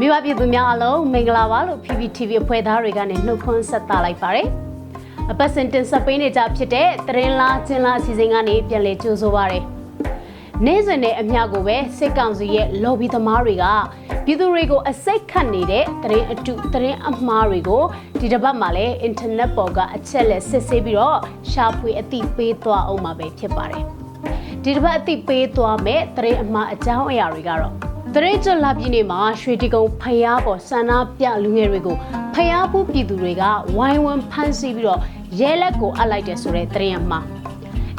[0.00, 4.48] မိဘပြည်သူများအားလုံးမင်္ဂလာပါလို့ PPTV အဖွဲ့သားတွေကနေနှုတ်ခွန်းဆက်သလိုက်ပါတယ်။
[5.30, 9.60] အပတ်စဉ်တင်ဆက်ပေးနေကြဖြစ်တဲ့တရင်လားချင်းလားအစီအစဉ်ကနေပြန်လည်ကြိုဆိုပါရစေ။
[10.66, 13.64] နေ့စဉ်နဲ့အမျှကိုပဲစစ်ကောင်စီရဲ့ lobby သမားတွေက
[14.24, 17.82] ပြည်သူတွေကိုအစိတ်ခတ်နေတဲ့တရင်အတုတရင်အမှားတွေကို
[18.20, 21.18] ဒီတစ်ပတ်မှာလည်း internet ပေါ်ကအချက်လက်စစ်ဆေးပြီးတော့
[21.50, 23.84] ရှာဖွေအသိပေးသွားအောင်မှာပဲဖြစ်ပါတယ်။
[24.62, 31.96] ဒီတစ်ပတ်အသိပေးသွားမဲ့တရင်အမှားအကြောင်းအရာတွေကတော့ တရိတ်ကျွတ်လာပြည်နေမှာရွှေတီကုံဖျားပေါ်ဆန္ဒပြလူငယ်တွေကို
[32.34, 33.42] ဖျားဖို့ပြည်သူတွေက
[33.76, 35.00] ဝိုင်းဝန်းဖမ်းဆီးပြီးတော့
[35.40, 37.24] ရဲလက်ကိုအပ်လိုက်တယ်ဆိုတဲ့သတင်းအမှား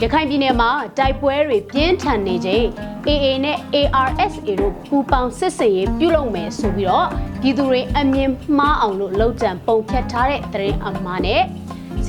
[0.02, 2.66] ရခိုင်ပြည်နယ်မှာတိုက်ပွဲတွေပြင်းထန်နေချိန်
[3.08, 3.58] AA နဲ့
[4.02, 7.08] ARSA တို့ပူးပေါင်းစစ်စင်ရေးပြုလုပ်မယ်ဆိုပြီးတော့
[7.42, 11.42] ပြည်သူတွေအမြင်မှားအောင်လို့လှုပ်ကြံပုံဖြတ်ထားတဲ့သတင်းအမှားနဲ့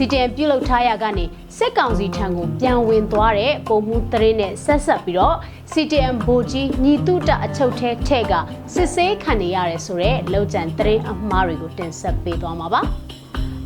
[0.02, 1.24] စီတန်ပြုတ်လုထားရကနေ
[1.56, 5.37] စစ်ကောင်စီထံကိုပြန်ဝင်သွားတဲ့ပုံမှုသတင်းနဲ့ဆက်ဆက်ပြီးတော့
[5.73, 8.32] CTM ဘိုကြီးညီတုတအချုပ်ထဲထဲက
[8.74, 12.80] စစ်ဆေးခံနေရတယ်ဆိုတော့လောက်ကျန်သတင်းအမှားတွေကိုတင်ဆက်ပေးသွားမှာပါ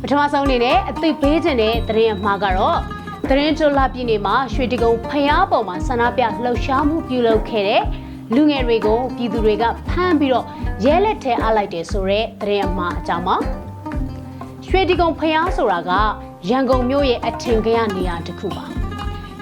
[0.01, 2.77] ပထမဆုံးအနေနဲ့အသိပေးခြင်းတဲ့သတင်းအမှားကတော့
[3.29, 7.83] သတင်းကြလာပြည်နယ်မှာရွှေတကုံဖျားပေါ်မှာဆန္ဒပြလှုပ်ရှားမှုပြုလုပ်ခဲ့တဲ့
[8.35, 10.45] လူငယ်တွေကိုပြည်သူတွေကဖမ်းပြီးတော့
[10.85, 13.37] ရဲလက်ထဲအလိုက်တယ်ဆိုတော့သတင်းအမှားအကြောင်းပါ
[14.77, 15.91] ရွှေဒီကုံဖျားဆိုတာက
[16.49, 18.65] ရန်ကုန်မြို့ရဲ့အထင်ကရနေရာတစ်ခုပါ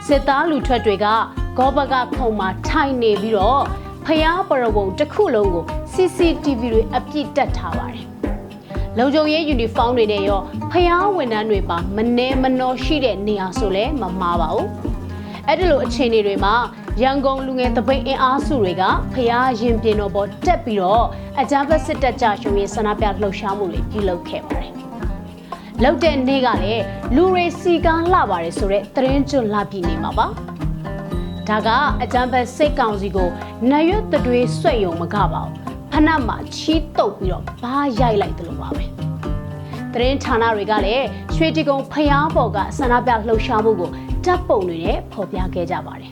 [0.07, 1.05] စစ်သားလူထွက်တွေက
[1.57, 3.63] ဂောဘကခုံမှာထိုင်နေပြီးတော့
[4.05, 8.05] ဖျားပရဝုံတစ်ခုလုံးကို CCTV တွေအပြည့်တက်ထားပါတယ်
[8.97, 14.69] လုံခြုံရေးယူနီဖောင်းတွေနဲ့ရောဖျားဝန်ထမ်းတွေပါမနေမနှောရှိတဲ့နေရာဆိုလဲမမှားပါဘူး
[15.47, 16.55] အဲ့ဒီလိုအခြေအနေတွေမှာ
[17.01, 21.05] ရန်ကုန်လူငယ်တပိတ်အင်အားစုတွေကဖျားရင်ပြင်တော်ပေါ်တက်ပြီးတော့
[21.39, 24.82] အကြမ်းဖက်စစ်တပ်ကြရှုံးရေးဆန္ဒပြလှုပ်ရှားမှုတွေပြုလုပ်ခဲ့ပါတယ်
[25.83, 26.83] လောက်တဲ့နေ့ကလည်း
[27.15, 30.27] လူတွေစီကားလှပါတယ်ဆိုတော့သတင်းကျွတ်လာပြည်နေမှာပါ
[31.49, 31.69] ဒါက
[32.03, 33.29] အကြမ်းဖက်စိတ်ကောင်စီကို
[33.71, 35.53] နရွတ်တွေဆွဲ့ယုံမကပါဘူး
[35.91, 38.85] ဖနက်မှာချီးတုပ်ပြီးတော့ဘားရိုက်လိုက်တယ်လို့ပါပဲ
[39.93, 43.89] သတင်းဌာနတွေကလည်းရွှေတီကုံဖျားပေါ်ကဆန္ဒပြလှုပ်ရှားမှုကို
[44.25, 46.11] တပ်ပုံတွေနဲ့ဖော်ပြခဲ့ကြပါတယ်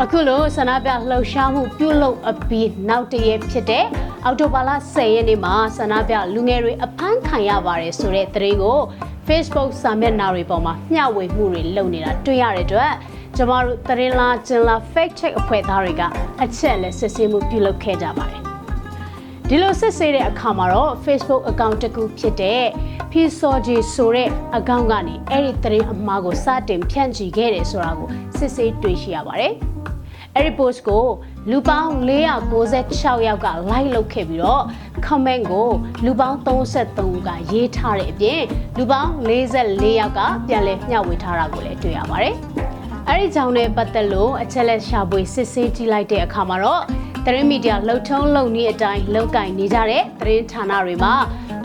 [0.00, 3.86] အခုလိုဆန္ဒပြလှုပ်ရှားမှုပြုလုပ်အပြီးနောက်တရက်ဖြစ်တဲ့
[4.24, 8.78] အောက်တိုဘာလ10ရက်နေ့မှာဆန္ဒပြလူငယ်တွေအဖမ်းခံရပါတယ်ဆိုတဲ့သတင်းကို
[9.26, 12.92] Facebook စာမျက်နှာတွေပေါ်မှာမျှဝေမှုတွေလုပ်နေတာတွေ့ရတဲ့အတွက်
[13.36, 16.02] ကျမတို့သတင်းလားကျင်လား fact check အဖွဲ့သားတွေက
[16.42, 18.40] အချက်လက်စစ်ဆေးမှုပြုလုပ်ခဲ့ကြပါတယ်
[19.48, 22.64] ဒီလိုစစ်ဆေးတဲ့အခါမှာတော့ Facebook account တစ်ခုဖြစ်တဲ့
[23.12, 24.28] Psoji ဆိုတဲ့
[24.58, 29.54] account ကနေအဲ့ဒီသတင်းအမှားကိုစတင်ဖြန့်ချီခဲ့တယ်ဆိုတာကိုစစ်ဆေးတွေ့ရှိရပါတယ်။
[30.36, 31.06] အဲ့ဒီ post ကို
[31.50, 34.64] လူပေါင်း496ယောက်က like လုပ်ခဲ့ပြီးတော့
[35.06, 35.68] comment ကို
[36.04, 38.42] လူပေါင်း33ကရေးထားတဲ့အပြင်
[38.78, 42.34] လူပေါင်း44ယောက်ကပြန်လည်မျှဝေထားတာကိုလည်းတွေ့ရပါတယ်။
[43.08, 46.82] အဲ့ဒီကြောင့်နဲ့ပတ်သက်လို့အချက်လက်ရှာဖွေစစ်ဆေးကြည့်လိုက်တဲ့အခါမှာတော့
[47.24, 51.14] သတင်းမီဒီယာလှုပ်ထုံးလှုပ်နည်းအတိုင်းလောက်ကင်နေကြတဲ့သတင်းဌာနတွေမှာ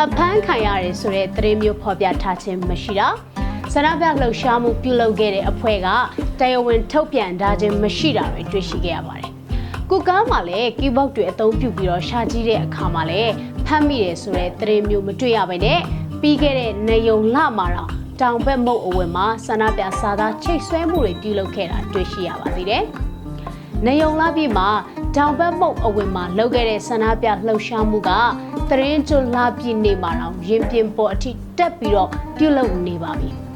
[0.03, 3.26] အဖမ်းခံရတယ်ဆိုတဲ့သတင်းမျိုးဖော်ပြထားခြင်းမရှိတာဆ
[3.79, 5.87] န္ဒပြလှုပ်ရှားမှုပြုလုပ်ခဲ့တဲ့အဖွဲ့က
[6.39, 9.31] တရားဝင်ထုတ်ပြန်ထားခြင်းမရှိတာတွေတွေ့ရှိခဲ့ရပါတယ်။
[9.89, 13.33] ကုကားမှာလည်း keyboard တွေအသုံးပြုပြီးတော့ရှာကြည့်တဲ့အခါမှာလည်း
[13.65, 15.79] ဖမ်းမိတယ်ဆိုတဲ့သတင်းမျိုးမတွေ့ရဘဲနဲ့
[16.21, 22.83] ပြီးခဲ့တဲ့နေုံလမှာတော့တောင်ဘက်မုတ်အဝယ်မှာဆန္ဒပြစာသားချိတ်ဆွဲမှုတွေပြုလုပ်ခဲ့တာတွေ့ရှိရပါသေးတယ်။
[23.85, 24.67] နေုံလပြည့်မှာ
[25.15, 28.11] တောင်ဘက်မုတ်အဝယ်မှာလုပ်ခဲ့တဲ့ဆန္ဒပြလှုပ်ရှားမှုက
[28.69, 33.31] သတင်းကျွလာပြည့်နေမှာတော့ရင်ပြင်ပေါ်အထိတက်ပြီးတော့ပြုလုပ်နေပါပြီ။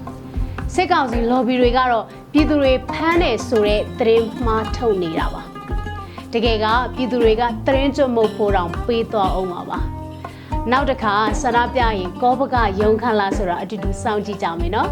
[0.76, 5.42] စစ်ကောင်စီ lobby တွေကတော့ပြည်သူတွေဖမ်းတယ်ဆိုတဲ့သတင်းမှားထုတ်နေတာပါ။
[6.34, 6.66] တကယ်က
[6.96, 9.80] ပြည်သူတွေကသတင်းကျွတ်မှုဖို့တောင်ပေးသွားအောင်ပါပါ။
[10.72, 14.90] နောက်တစ်ခါဆန္ဒပြရင်ကောပကရုံခန့်လာဆိုတာအတူတူစောင့်ကြည့်ကြမယ်နော်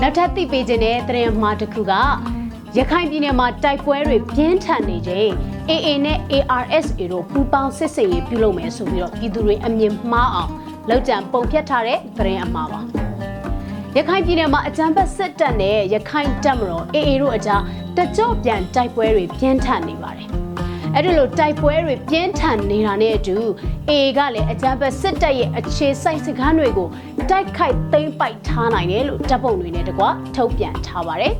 [0.00, 1.92] နောက်ထပ်သိပေးခြင်းတဲ့သတင်းမှားတစ်ခုက
[2.78, 5.30] ရခိုင်ပြည်နယ်မှာတိုက်ပွဲတွေပြင်းထန်နေချိန်
[5.70, 6.18] AA နဲ့
[6.56, 10.52] ARSA တို့ပူးပေါင်းစစ်စင်ရေးပြုလုပ်မယ်ဆိုပြီးတော့ပြည်သူတွေအမြင်မှားအောင်
[10.88, 12.80] လောက်ကျန်ပုံဖြတ်ထားတဲ့သတင်းအမှားပါ
[13.96, 17.62] ရခိုင်ပြည်နယ်မှာအကြမ်းဖက်စစ်တပ်နဲ့ရခိုင်တပ်မတော် AA တို့အကြား
[17.96, 20.28] တကြော့ပြန်တိုက်ပွဲတွေပြင်းထန်နေပါတယ်
[20.94, 23.36] အဲ့ဒီလိုတိုက်ပွဲတွေပြင်းထန်နေတာနဲ့အတူ
[23.90, 26.88] AA ကလည်းအကြမ်းဖက်စစ်တပ်ရဲ့အခြေစိုက်စခန်းတွေကို
[27.30, 30.04] တိုက်ခိုက်သိမ်းပိုက်ထားနိုင်တယ်လို့တပ်ပုံတွေနဲ့တကွ
[30.36, 31.34] ထုတ်ပြန်ထားပါတယ်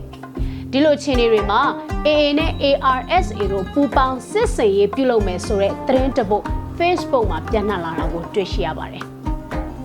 [0.71, 1.61] ဒီလိုအခြေအနေတွေမှာ
[2.07, 2.53] AA နဲ့
[2.93, 6.45] ARSA တို့ပူးပေါင်းစစ်စင်ရေးပြုလုပ်မယ်ဆိုတဲ့သတင်းတပုတ်
[6.79, 9.05] Facebook မှာပြန့်နှံ့လာတာကိုတွေ့ရှိရပါတယ်။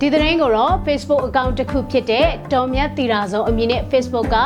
[0.01, 4.37] ဒီသတင်းကိုတော့ Facebook account တစ်ခုဖြစ်တဲ့တော်မြတ်တီရာစုံအမည်နဲ့ Facebook က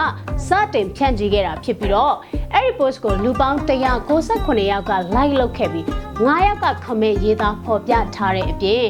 [0.47, 2.15] စတင်ဖြန့်ချီခဲ့တာဖြစ်ပြီးတော့
[2.53, 5.85] အဲ့ဒီ post ကိုလူပေါင်း198ယောက်က like လုပ်ခဲ့ပြီး
[6.19, 8.83] 9ယောက်က comment ရေးသားဖော်ပြထားတဲ့အပြင်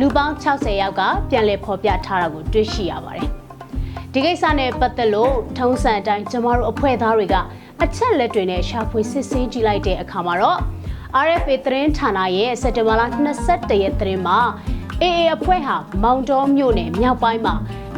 [0.00, 3.26] လူပေါင်း60ယောက်ကပြန်လည်ဖော်ပြထားတာကိုတွေ့ရှိရပါတယ်။
[4.12, 7.36] ဒီကိစ္စနဲ့ပတ်သက်လို့ထုံးစံအတိုင်းကျမတို့အဖွဲ့သားတွေက
[7.82, 10.60] အချက်လက်တွေနဲ့ရှာဖွေစစ်ဆေးကြည့်လိုက်တဲ့အခါမှာတော့
[11.26, 13.02] RFA သတင်းဌာနရဲ့စက်တင်ဘာလ
[13.42, 14.40] 22ရက်သတင်းမှာ
[15.02, 17.54] AA အဖွဲ့ဟာမောင်တော်မြို့နယ်မြောက်ပိုင်းမှာ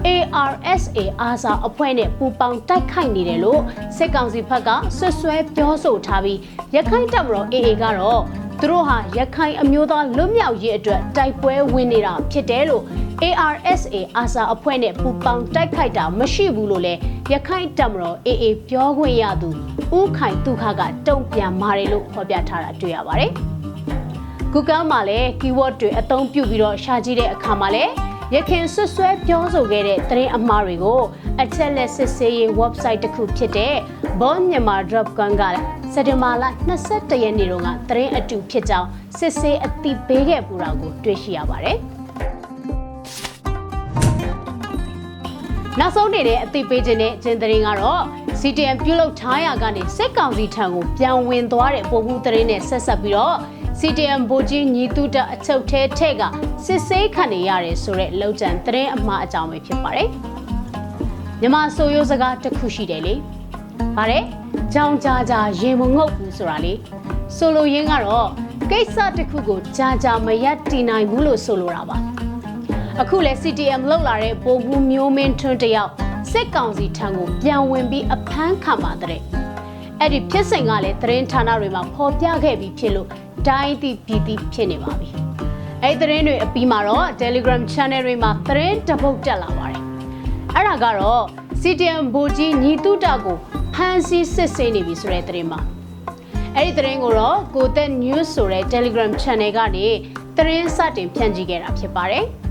[0.06, 3.60] ARSA အာဇာအဖွဲ့နဲ့ပူးပေါင်းတိုက်ခိုက်နေတယ်လို့
[3.96, 6.38] စစ်ကောင်စီဘက်ကဆွဆွဲပြောဆိုထားပြီး
[6.74, 8.22] ရခိုင်တပ်မတော် AA ကတော့
[8.60, 12.82] သူတို့ဟာရခိုင်အမျိုးသားလွတ်မြောက်ရေးအတွက်တိုက်ပွဲဝင်နေတာဖြစ်တယ်လို့
[13.24, 17.00] ARSA အာဇာအဖွဲ့နဲ့ပူးပေါင်းတိုက်ခိုက်တာမရှိဘူးလို့လည်း
[17.32, 19.48] ရခိုင်တပ်မတော် AA ပြောခွင့်ရသူ
[19.98, 23.32] ဦးခိုင်တုခကတုံ့ပြန်မာတယ်လို့ဖော်ပြထားတာတွေ့ရပါတယ်။
[24.54, 27.92] Google မှာလည်း keyword တွေအသုံးပြုပြီးတော့ရှာကြည့်တဲ့အခါမှာလည်း
[28.34, 31.00] ရခင်ဆွဆွဲပြောဆိုခဲ့တဲ့သတင်းအမှားတွေကို
[31.42, 33.74] အချက်လက်စစ်ဆေးရေး website တစ်ခုဖြစ်တဲ့
[34.20, 35.42] bonmyanmar.com က
[35.94, 36.44] စက်တင်ဘာလ
[36.82, 38.88] 22ရက်နေ့တုန်းကသတင်းအတူဖြစ်ကြောင်း
[39.18, 41.78] စစ်ဆေးအသိပေးခဲ့ပူတာကိုတွေ့ရှိရပါတယ်။
[45.80, 48.02] နောက်ဆုံးနေတဲ့အသိပေးခြင်းနဲ့ကျင်းသတင်းကတော့
[48.40, 53.36] CTM ပြုလုပ်ထားရကနေစစ်ကောင်စီထံကိုပြန်ဝင်သွားတဲ့ပုံမှုသတင်းနဲ့ဆက်ဆက်ပြီးတော့
[53.80, 56.22] CTM ဗိုလ်ကြီးညီတုတအချုပ်ထဲထဲက
[56.64, 60.08] စစ်ဆေးခံနေရတယ်ဆိုတဲ့လောက်ကျန်သတင်းအမှားအကြောင်းပဲဖြစ်ပါတယ်။
[61.40, 63.14] မြမဆိုရိုးစကားတစ်ခုရှိတယ်လေ။
[63.96, 64.24] ပါတယ်။
[64.74, 66.72] ကြောင်ကြာကြာရင်မငုတ်ဘူးဆိုတာလေ။
[67.36, 68.28] ဆိုလိုရင်းကတော့
[68.70, 71.96] ကိစ္စတစ်ခုကိုကြာကြာမရက်တည်နိုင်ဘူးလို့ဆိုလိုတာပါ။
[73.00, 75.90] အခုလဲ CTM လောက်လာတဲ့ပုံဘူးမျိုးမင်းထွန်းတယောက်
[76.30, 79.22] စစ်ကောင်စီထံကိုပြန်ဝင်ပြီးအဖမ်းခံပါတဲ့။
[80.00, 83.08] အဲ့ဒီဖြစ်စဉ်ကလည်းသတင်းဌာနတွေမှာဖော်ပြခဲ့ပြီးဖြစ်လို့
[83.48, 85.08] တိုင်းသည့်ပြည်သည့်ဖြစ်နေပါပြီ။
[85.82, 89.82] အဲ့ဒီသတင်းတွေအပြီးမှာတော့ Telegram Channel တွေမှာသတင်းတပုတ်တက်လာပါတယ်။
[90.54, 91.22] အဲ့ဒါကတော့
[91.62, 93.36] CTM ဘူကြီးညီတုတကို
[93.74, 95.60] ဖမ်းဆီးစစ်ဆေးနေပြီဆိုတဲ့သတင်းပါ။
[96.56, 99.86] အဲ့ဒီသတင်းကိုတော့ကိုသက် news ဆိုတဲ့ Telegram Channel ကနေ
[100.36, 102.26] သတင်းစတင်ဖြန့်ချိခဲ့တာဖြစ်ပါတယ်။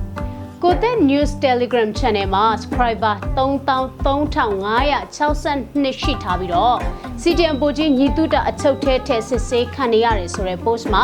[0.66, 6.78] ကိုသက် news telegram channel မှာ subscriber 33,562ရှိထားပြီးတော့
[7.22, 11.04] CTM ပိုကြီးညီတုတအချုပ်ထဲထဲစစ်ဆေးခံနေရတယ်ဆိုတဲ့ post မှာ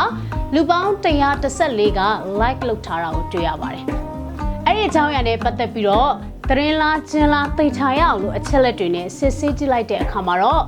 [0.53, 2.01] လူပေါင်း114က
[2.41, 3.83] like လုပ်ထားတာကိုတွေ့ရပါတယ်။
[4.65, 6.11] အဲ့ဒီအကြောင်းအရာနဲ့ပတ်သက်ပြီးတော့
[6.49, 10.63] သတင်းလားကျင်းလားသိချာရအောင်လို့အချက်လက်တွေနဲ့စစ်ဆေးကြည့်လိုက်တဲ့အခါမှာတော့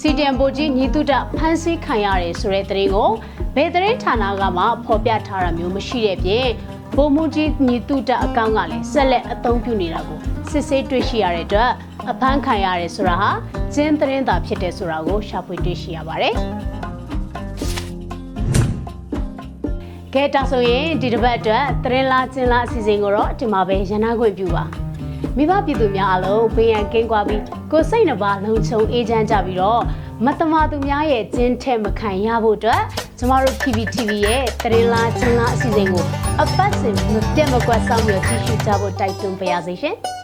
[0.00, 3.10] CTM ပိုကြီးညီတုတဖမ်းဆီးခံရတယ်ဆိုတဲ့သတင်းကို
[3.54, 6.48] ဘယ်သတင်းဌာနကမှဖော်ပြထားတာမျိုးမရှိတဲ့ပြင်
[6.96, 10.18] ဗိုလ်မှူးကြီးညီတုတအကောင့်ကလည်းဆက်လက်အသုံးပြုနေတာကို
[10.50, 11.70] စစ်ဆေးတွေ့ရှိရတဲ့အတွက်
[12.10, 13.30] အဖမ်းခံရတယ်ဆိုတာဟာ
[13.74, 16.34] ကျင်းသတင်းသာဖြစ်တယ်ဆိုတာကိုရှာဖွေတွေ့ရှိရပါတယ်။
[20.14, 24.64] ကဲဒါဆိုရင်ဒီတစ်ပတ်အတွက်သတင်းလားကျင်းလားအစီအစဉ်ကိုတော့ဒီမှာပဲရန်နာခွင့်ပြုပါ
[25.36, 27.42] မိဘပြည်သူများအလုံးဘေးရန်ကင်းကွာပြီး
[27.72, 29.82] ကိုယ်စိတ်နှပါလုံခြုံအေးချမ်းကြပြီးတော့
[30.26, 32.82] မတမာသူများရဲ့ကျင်းထဲမခံရဖို့အတွက်
[33.18, 36.04] ကျမတို့ PPTV ရဲ့သတင်းလားကျင်းလားအစီအစဉ်ကို
[36.42, 39.96] အပတ်စဉ်မပြတ်မကွက်ဆောင်ပြီးကြည့်ရှုကြဖို့တိုက်တွန်းပါရစေရှင်။